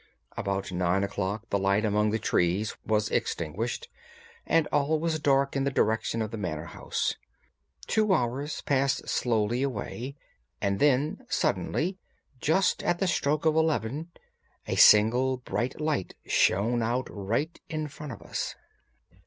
[0.35, 3.87] About nine o'clock the light among the trees was extinguished,
[4.47, 7.13] and all was dark in the direction of the Manor House.
[7.85, 10.15] Two hours passed slowly away,
[10.59, 11.99] and then, suddenly,
[12.39, 14.09] just at the stroke of eleven,
[14.65, 18.55] a single bright light shone out right in front of us.